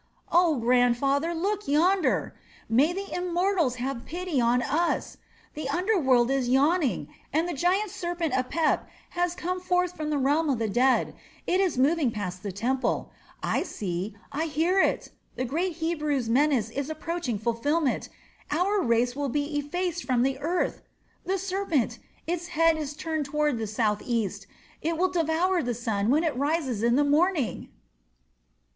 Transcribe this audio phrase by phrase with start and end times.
[0.31, 2.35] Oh, grandfather, look yonder!
[2.67, 5.17] May the Immortals have pity on us!
[5.53, 10.17] The under world is yawning, and the giant serpent Apep has come forth from the
[10.17, 11.13] realm of the dead.
[11.45, 13.11] It is moving past the temple.
[13.43, 15.11] I see, I hear it.
[15.35, 18.09] The great Hebrew's menace is approaching fulfilment.
[18.49, 20.81] Our race will be effaced from the earth.
[21.25, 21.99] The serpent!
[22.25, 24.47] Its head is turned toward the southeast.
[24.81, 27.69] It will devour the sun when it rises in the morning."